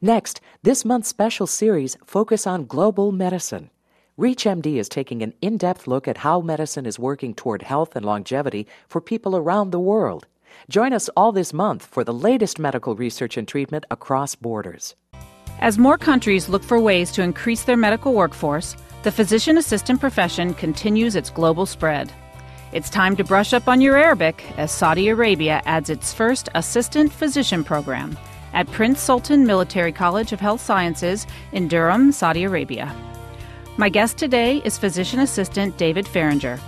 [0.00, 3.70] Next, this month's special series focus on global medicine.
[4.16, 8.68] ReachMD is taking an in-depth look at how medicine is working toward health and longevity
[8.88, 10.28] for people around the world.
[10.70, 14.94] Join us all this month for the latest medical research and treatment across borders.
[15.58, 20.54] As more countries look for ways to increase their medical workforce, the physician assistant profession
[20.54, 22.12] continues its global spread.
[22.72, 27.12] It's time to brush up on your Arabic as Saudi Arabia adds its first assistant
[27.12, 28.16] physician program
[28.52, 32.94] at Prince Sultan Military College of Health Sciences in Dhahran, Saudi Arabia.
[33.76, 36.60] My guest today is physician assistant David Farringer.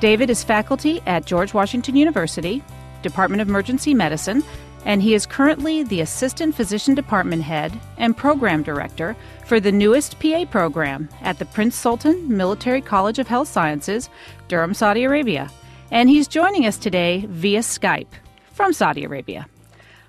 [0.00, 2.62] David is faculty at George Washington University,
[3.02, 4.42] Department of Emergency Medicine,
[4.84, 10.18] and he is currently the Assistant Physician Department Head and Program Director for the newest
[10.20, 14.08] PA program at the Prince Sultan Military College of Health Sciences,
[14.48, 15.50] Dhahran, Saudi Arabia.
[15.90, 18.12] And he's joining us today via Skype
[18.52, 19.46] from Saudi Arabia.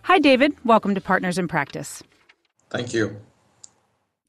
[0.04, 0.54] Hi, David.
[0.66, 2.02] Welcome to Partners in Practice.
[2.70, 3.20] Thank you.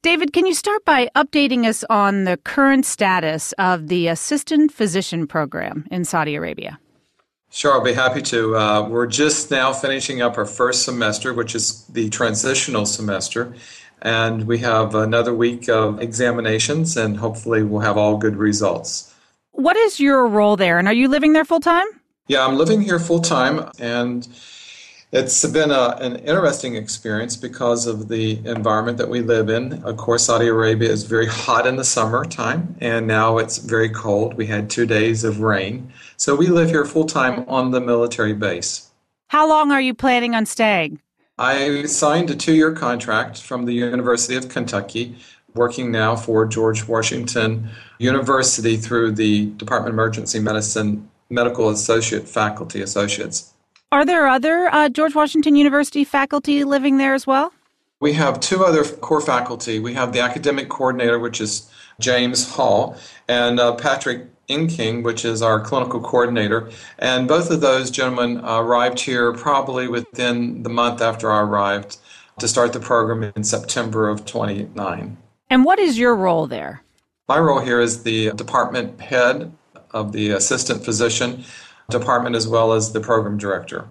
[0.03, 5.27] David, can you start by updating us on the current status of the Assistant Physician
[5.27, 6.79] Program in Saudi Arabia?
[7.51, 8.55] Sure, I'll be happy to.
[8.55, 13.53] Uh, we're just now finishing up our first semester, which is the transitional semester.
[14.01, 19.13] And we have another week of examinations, and hopefully, we'll have all good results.
[19.51, 20.79] What is your role there?
[20.79, 21.85] And are you living there full time?
[22.27, 23.69] Yeah, I'm living here full time.
[23.77, 24.27] And
[25.11, 29.83] it's been a, an interesting experience because of the environment that we live in.
[29.83, 34.35] Of course, Saudi Arabia is very hot in the summertime, and now it's very cold.
[34.35, 35.91] We had two days of rain.
[36.15, 38.89] So we live here full time on the military base.
[39.27, 41.01] How long are you planning on staying?
[41.37, 45.17] I signed a two year contract from the University of Kentucky,
[45.55, 52.81] working now for George Washington University through the Department of Emergency Medicine Medical Associate Faculty
[52.81, 53.53] Associates.
[53.93, 57.51] Are there other uh, George Washington University faculty living there as well?
[57.99, 59.79] We have two other core faculty.
[59.79, 62.95] We have the academic coordinator, which is James Hall,
[63.27, 66.71] and uh, Patrick Inking, which is our clinical coordinator.
[66.99, 71.97] And both of those gentlemen arrived here probably within the month after I arrived
[72.39, 75.17] to start the program in September of 29.
[75.49, 76.81] And what is your role there?
[77.27, 79.51] My role here is the department head
[79.91, 81.43] of the assistant physician
[81.91, 83.89] department as well as the program director.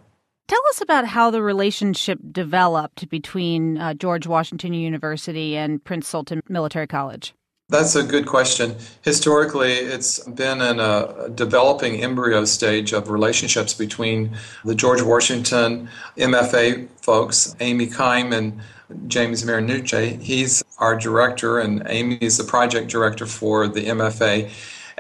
[0.49, 6.43] Tell us about how the relationship developed between uh, George Washington University and Prince Sultan
[6.49, 7.35] Military College.
[7.71, 8.75] That's a good question.
[9.03, 16.89] Historically, it's been in a developing embryo stage of relationships between the George Washington MFA
[17.01, 18.61] folks, Amy Keim and
[19.07, 20.21] James Marinucci.
[20.21, 24.51] He's our director, and Amy is the project director for the MFA.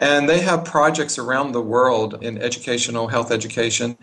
[0.01, 3.97] And they have projects around the world in educational, health education,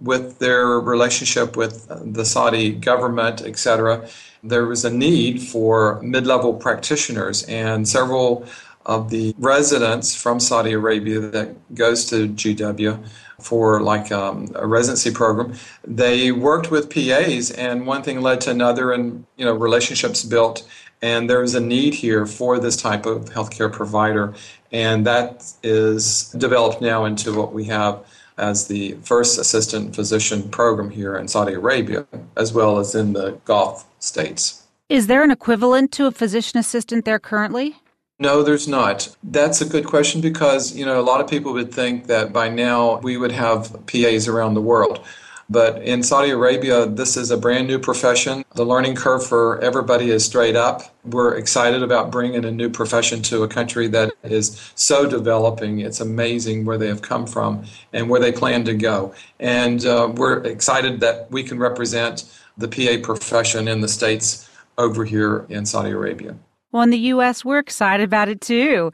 [0.00, 4.08] with their relationship with the Saudi government, etc.
[4.42, 8.46] There was a need for mid level practitioners, and several
[8.86, 12.98] of the residents from Saudi Arabia that goes to GW
[13.42, 15.54] for like um, a residency program,
[15.84, 20.66] they worked with PAs, and one thing led to another, and you know relationships built,
[21.02, 24.34] and there is a need here for this type of healthcare provider.
[24.70, 28.04] And that is developed now into what we have
[28.38, 33.32] as the first assistant physician program here in Saudi Arabia, as well as in the
[33.44, 34.62] Gulf states.
[34.88, 37.76] Is there an equivalent to a physician assistant there currently?
[38.18, 39.14] No, there's not.
[39.22, 42.48] That's a good question because, you know, a lot of people would think that by
[42.48, 45.04] now we would have PAs around the world.
[45.48, 48.44] But in Saudi Arabia, this is a brand new profession.
[48.54, 50.94] The learning curve for everybody is straight up.
[51.04, 55.80] We're excited about bringing a new profession to a country that is so developing.
[55.80, 59.14] It's amazing where they have come from and where they plan to go.
[59.40, 62.24] And uh, we're excited that we can represent
[62.56, 64.48] the PA profession in the States
[64.78, 66.36] over here in Saudi Arabia.
[66.70, 68.92] Well, in the U.S., we're excited about it too.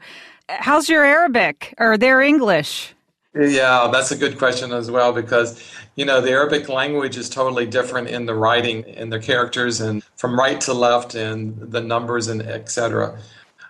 [0.49, 2.93] How's your Arabic or their English?
[3.35, 5.63] Yeah, that's a good question as well because
[5.95, 10.03] you know the Arabic language is totally different in the writing, in the characters, and
[10.15, 13.19] from right to left, and the numbers and etc.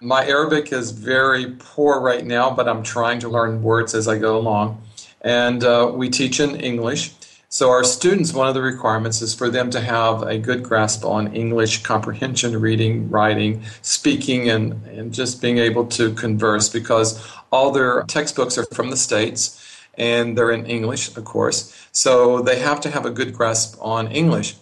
[0.01, 4.17] My Arabic is very poor right now, but I'm trying to learn words as I
[4.17, 4.81] go along,
[5.21, 7.11] and uh, we teach in English.
[7.51, 11.03] So our students, one of the requirements is for them to have a good grasp
[11.03, 17.71] on English comprehension, reading, writing, speaking, and, and just being able to converse because all
[17.71, 19.65] their textbooks are from the States
[19.97, 21.75] and they're in English, of course.
[21.91, 24.55] So they have to have a good grasp on English.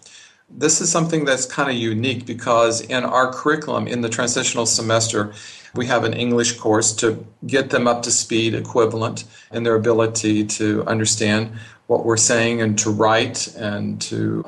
[0.50, 5.34] This is something that's kind of unique because in our curriculum in the transitional semester,
[5.76, 10.46] we have an English course to get them up to speed equivalent in their ability
[10.46, 11.52] to understand
[11.88, 14.44] what we're saying and to write and to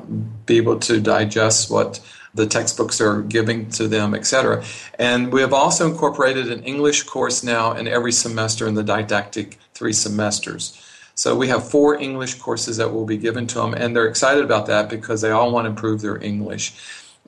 [0.45, 1.99] be able to digest what
[2.35, 4.63] the textbooks are giving to them, etc.
[4.99, 9.57] And we have also incorporated an English course now in every semester in the didactic
[9.73, 10.85] three semesters.
[11.15, 14.43] So we have four English courses that will be given to them, and they're excited
[14.43, 16.73] about that because they all want to improve their English.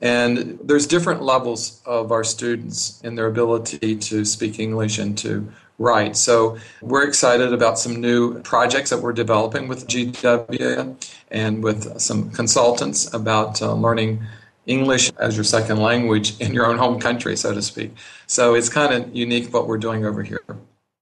[0.00, 5.52] And there's different levels of our students in their ability to speak English and to
[5.78, 6.16] write.
[6.16, 10.96] So we're excited about some new projects that we're developing with GW
[11.30, 14.22] and with some consultants about uh, learning
[14.66, 17.92] English as your second language in your own home country, so to speak.
[18.26, 20.44] So it's kind of unique what we're doing over here.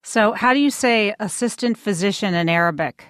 [0.02, 3.04] So, how do you say assistant physician in Arabic?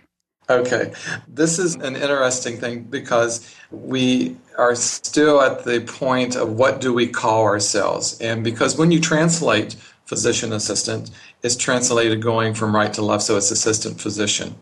[0.51, 0.93] Okay,
[1.29, 6.93] this is an interesting thing because we are still at the point of what do
[6.93, 8.21] we call ourselves.
[8.21, 9.77] And because when you translate
[10.11, 11.09] physician assistant,
[11.45, 14.57] is translated going from right to left, so it's assistant physician.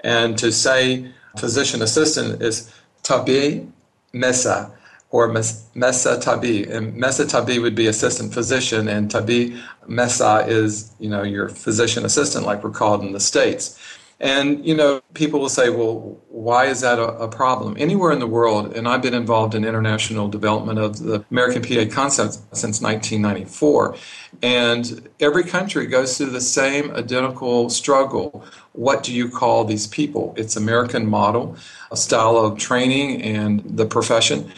[0.00, 2.72] And to say physician assistant is
[3.02, 3.68] tabi
[4.14, 4.72] mesa
[5.10, 6.64] or mesa tabi.
[6.64, 12.06] And mesa tabi would be assistant physician, and tabi mesa is, you know, your physician
[12.06, 13.78] assistant, like we're called in the States.
[14.24, 17.76] And, you know, people will say, well, why is that a, a, problem?
[17.78, 21.94] Anywhere in the world, and I've been involved in international development of the American PA
[21.94, 23.96] concept since 1994,
[24.42, 28.42] and every country goes through the same identical struggle.
[28.72, 30.32] What do you call these people?
[30.38, 31.58] It's American model,
[31.90, 34.50] a style of training and the profession.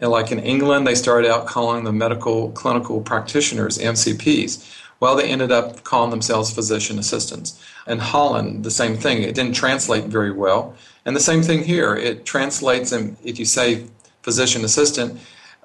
[0.00, 4.79] And like in England, they started out calling them medical clinical practitioners, MCPs.
[5.00, 7.62] Well, they ended up calling themselves physician assistants.
[7.86, 9.22] In Holland, the same thing.
[9.22, 10.76] It didn't translate very well.
[11.06, 11.96] And the same thing here.
[11.96, 13.86] It translates, and if you say
[14.22, 15.18] physician assistant,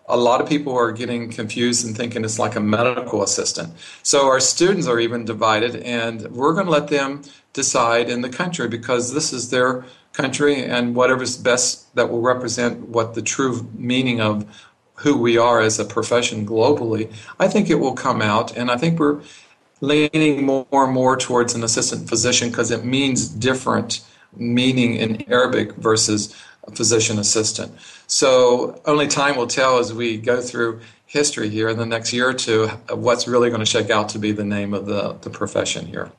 [0.07, 3.73] a lot of people are getting confused and thinking it's like a medical assistant.
[4.03, 7.23] So our students are even divided, and we're going to let them
[7.53, 9.83] decide in the country because this is their
[10.13, 14.45] country and whatever's best that will represent what the true meaning of
[14.95, 18.56] who we are as a profession globally, I think it will come out.
[18.56, 19.21] And I think we're
[19.81, 24.01] leaning more and more towards an assistant physician because it means different
[24.36, 26.36] meaning in Arabic versus
[26.74, 27.74] physician assistant.
[28.07, 32.30] So only time will tell as we go through history here in the next year
[32.30, 35.30] or two what's really going to shake out to be the name of the, the
[35.30, 36.12] profession here.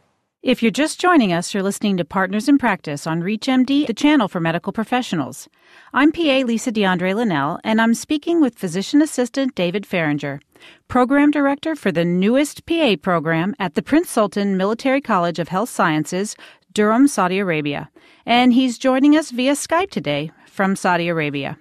[0.46, 4.28] If you're just joining us, you're listening to Partners in Practice on ReachMD, the channel
[4.28, 5.48] for medical professionals.
[5.92, 10.38] I'm PA Lisa DeAndre Linnell, and I'm speaking with physician assistant David Farringer,
[10.86, 15.68] program director for the newest PA program at the Prince Sultan Military College of Health
[15.68, 16.36] Sciences,
[16.72, 17.90] Dhahran, Saudi Arabia.
[18.24, 21.58] And he's joining us via Skype today from Saudi Arabia.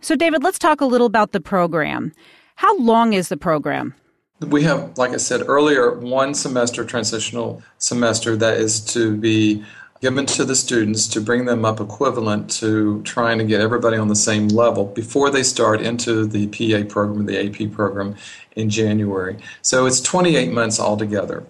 [0.00, 2.10] So, David, let's talk a little about the program.
[2.56, 3.94] How long is the program?
[4.40, 9.62] We have, like I said earlier, one semester, transitional semester, that is to be
[10.00, 14.08] given to the students to bring them up equivalent to trying to get everybody on
[14.08, 18.16] the same level before they start into the PA program, the AP program
[18.56, 19.36] in January.
[19.60, 21.44] So it's 28 months altogether.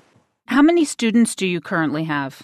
[0.47, 2.43] How many students do you currently have?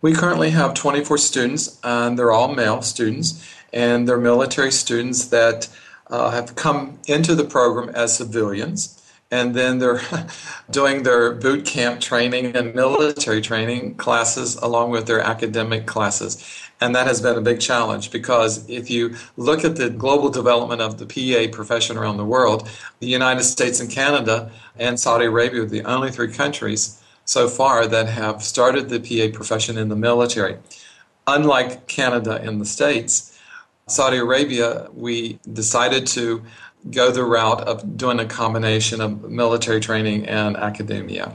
[0.00, 5.68] We currently have 24 students, and they're all male students, and they're military students that
[6.08, 8.98] uh, have come into the program as civilians
[9.32, 10.00] and then they're
[10.70, 16.60] doing their boot camp training and military training classes along with their academic classes.
[16.80, 20.80] And that has been a big challenge because if you look at the global development
[20.80, 22.68] of the PA profession around the world,
[23.00, 27.86] the United States and Canada and Saudi Arabia are the only three countries so far
[27.86, 30.58] that have started the PA profession in the military.
[31.26, 33.38] Unlike Canada and the States,
[33.86, 36.42] Saudi Arabia, we decided to
[36.90, 41.34] go the route of doing a combination of military training and academia.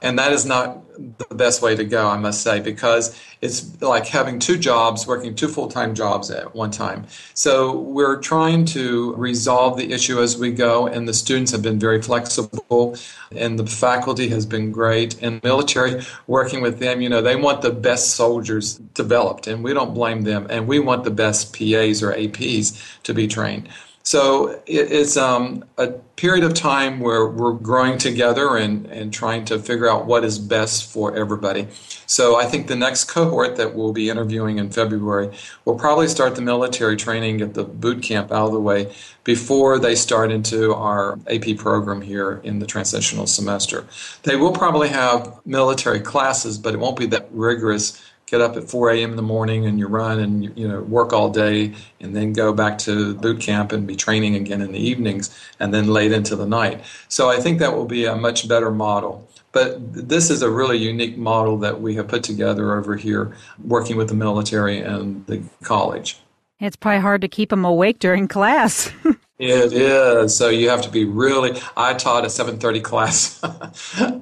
[0.00, 0.84] And that is not
[1.28, 5.34] the best way to go, I must say, because it's like having two jobs, working
[5.34, 7.06] two full time jobs at one time.
[7.34, 11.78] So we're trying to resolve the issue as we go, and the students have been
[11.78, 12.96] very flexible,
[13.32, 15.20] and the faculty has been great.
[15.22, 19.72] And military, working with them, you know, they want the best soldiers developed, and we
[19.72, 20.46] don't blame them.
[20.50, 23.68] And we want the best PAs or APs to be trained.
[24.08, 29.58] So it's um, a period of time where we're growing together and, and trying to
[29.58, 31.68] figure out what is best for everybody.
[32.06, 35.36] So I think the next cohort that we'll be interviewing in February
[35.66, 39.78] will probably start the military training, get the boot camp out of the way before
[39.78, 43.86] they start into our AP program here in the transitional semester.
[44.22, 48.68] They will probably have military classes, but it won't be that rigorous get up at
[48.68, 49.10] 4 a.m.
[49.10, 52.52] in the morning and you run and you know work all day and then go
[52.52, 56.36] back to boot camp and be training again in the evenings and then late into
[56.36, 56.82] the night.
[57.08, 59.28] So I think that will be a much better model.
[59.52, 63.96] But this is a really unique model that we have put together over here working
[63.96, 66.18] with the military and the college.
[66.60, 68.90] It's probably hard to keep them awake during class.
[69.38, 70.36] It is.
[70.36, 71.60] So you have to be really.
[71.76, 73.40] I taught a 7:30 class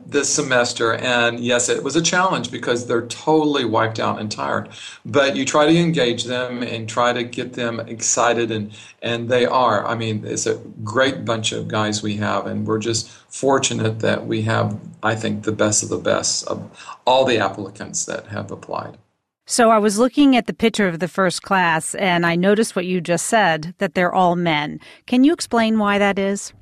[0.07, 4.69] this semester, and yes, it was a challenge because they're totally wiped out and tired.
[5.07, 9.47] But you try to engage them and try to get them excited, and and they
[9.47, 9.87] are.
[9.87, 14.27] I mean, it's a great bunch of guys we have, and we're just fortunate that
[14.27, 18.51] we have, I think, the best of the best of all the applicants that have
[18.51, 18.99] applied.
[19.49, 22.85] So I was looking at the picture of the first class and I noticed what
[22.85, 24.81] you just said that they're all men.
[25.07, 26.53] Can you explain why that is?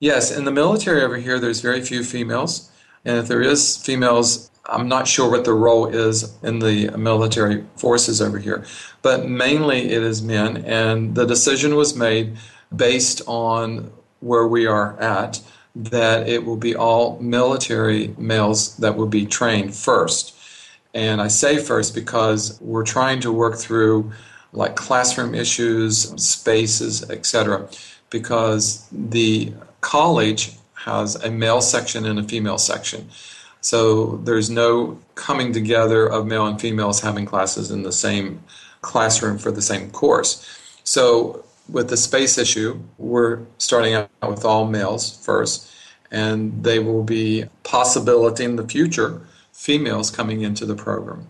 [0.00, 2.68] Yes, in the military over here, there's very few females.
[3.04, 7.64] And if there is females, I'm not sure what the role is in the military
[7.76, 8.66] forces over here.
[9.02, 10.64] But mainly it is men.
[10.64, 12.36] And the decision was made
[12.74, 15.40] based on where we are at
[15.76, 20.34] that it will be all military males that will be trained first.
[20.94, 24.12] And I say first because we're trying to work through
[24.52, 27.68] like classroom issues, spaces, etc.
[28.10, 33.08] Because the college has a male section and a female section.
[33.60, 38.42] So there's no coming together of male and females having classes in the same
[38.80, 40.58] classroom for the same course.
[40.84, 45.70] So with the space issue, we're starting out with all males first,
[46.10, 49.22] and they will be possibility in the future
[49.62, 51.28] females coming into the program.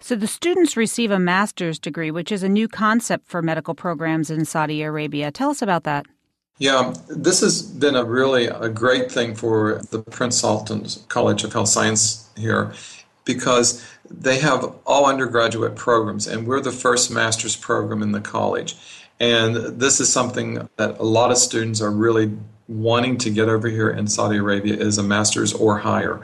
[0.00, 4.28] So the students receive a master's degree, which is a new concept for medical programs
[4.28, 5.30] in Saudi Arabia.
[5.30, 6.06] Tell us about that.
[6.58, 11.52] Yeah, this has been a really a great thing for the Prince Sultan College of
[11.52, 12.72] Health Science here
[13.24, 18.74] because they have all undergraduate programs and we're the first master's program in the college.
[19.20, 22.36] And this is something that a lot of students are really
[22.66, 26.20] wanting to get over here in Saudi Arabia is a master's or higher.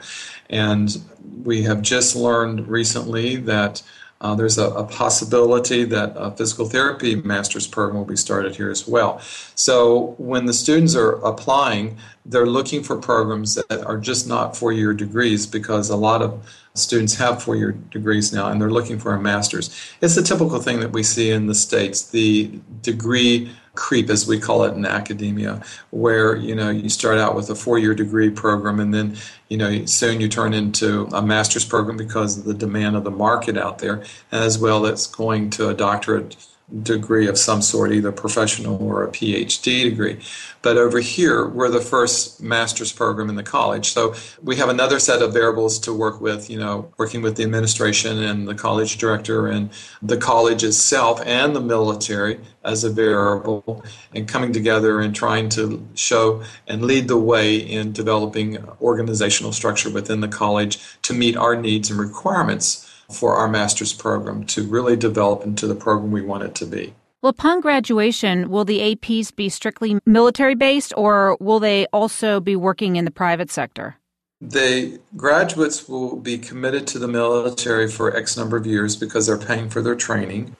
[0.49, 0.97] And
[1.43, 3.81] we have just learned recently that
[4.19, 8.71] uh, there's a, a, possibility that a physical therapy master's program will be started here
[8.71, 9.19] as well.
[9.53, 14.71] So when the students are applying, they're looking for programs that are just not four
[14.73, 18.97] year degrees because a lot of students have four year degrees now and they're looking
[18.97, 19.69] for a master's.
[20.01, 22.09] It's a typical thing that we see in the States.
[22.09, 27.35] The degree creep, as we call it in academia, where you know you start out
[27.35, 29.15] with a four-year degree program, and then
[29.47, 33.11] you know soon you turn into a master's program because of the demand of the
[33.11, 36.35] market out there, as well as going to a doctorate
[36.83, 40.19] degree of some sort, either professional or a PhD degree.
[40.61, 43.91] But over here, we're the first master's program in the college.
[43.91, 47.43] So we have another set of variables to work with, you know, working with the
[47.43, 49.69] administration and the college director and
[50.01, 55.87] the college itself and the military as a variable and coming together and trying to
[55.95, 61.55] show and lead the way in developing organizational structure within the college to meet our
[61.55, 66.43] needs and requirements for our master's program to really develop into the program we want
[66.43, 66.93] it to be.
[67.21, 72.55] Well, upon graduation, will the APs be strictly military based or will they also be
[72.55, 73.95] working in the private sector?
[74.39, 79.37] The graduates will be committed to the military for X number of years because they're
[79.37, 80.55] paying for their training.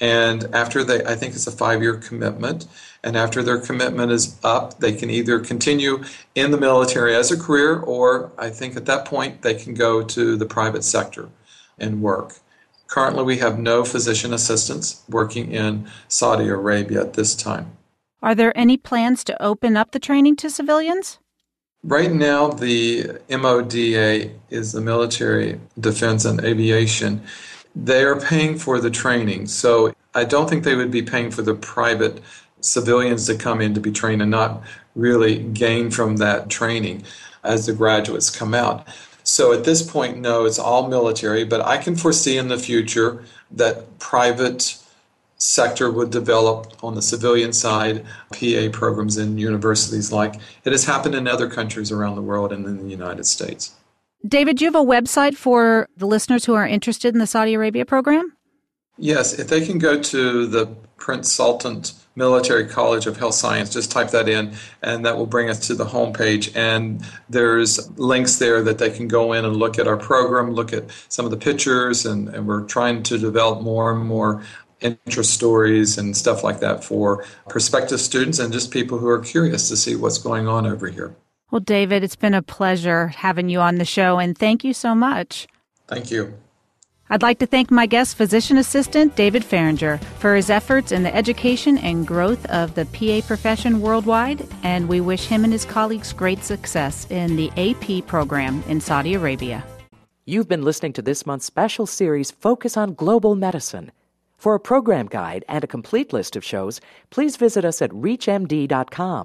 [0.00, 2.66] And after they, I think it's a five year commitment.
[3.04, 6.02] And after their commitment is up, they can either continue
[6.34, 10.02] in the military as a career, or I think at that point they can go
[10.02, 11.28] to the private sector
[11.78, 12.38] and work.
[12.86, 17.76] Currently, we have no physician assistants working in Saudi Arabia at this time.
[18.22, 21.18] Are there any plans to open up the training to civilians?
[21.82, 27.22] Right now, the MODA is the Military Defense and Aviation.
[27.76, 31.42] They are paying for the training, so I don't think they would be paying for
[31.42, 32.22] the private
[32.60, 34.62] civilians to come in to be trained and not
[34.94, 37.02] really gain from that training
[37.42, 38.88] as the graduates come out.
[39.34, 43.24] So at this point, no, it's all military, but I can foresee in the future
[43.50, 44.78] that private
[45.38, 51.16] sector would develop on the civilian side PA programs in universities like it has happened
[51.16, 53.74] in other countries around the world and in the United States.
[54.24, 57.54] David, do you have a website for the listeners who are interested in the Saudi
[57.54, 58.36] Arabia program?
[58.98, 61.82] Yes, if they can go to the Prince Sultan
[62.16, 63.70] Military College of Health Science.
[63.70, 66.54] Just type that in, and that will bring us to the homepage.
[66.54, 70.72] And there's links there that they can go in and look at our program, look
[70.72, 74.42] at some of the pictures, and, and we're trying to develop more and more
[74.80, 79.68] interest stories and stuff like that for prospective students and just people who are curious
[79.68, 81.16] to see what's going on over here.
[81.50, 84.94] Well, David, it's been a pleasure having you on the show, and thank you so
[84.94, 85.46] much.
[85.86, 86.34] Thank you.
[87.14, 91.14] I'd like to thank my guest physician assistant, David Farringer, for his efforts in the
[91.14, 96.12] education and growth of the PA profession worldwide, and we wish him and his colleagues
[96.12, 99.62] great success in the AP program in Saudi Arabia.
[100.24, 103.92] You've been listening to this month's special series, Focus on Global Medicine.
[104.36, 106.80] For a program guide and a complete list of shows,
[107.10, 109.22] please visit us at ReachMD.com.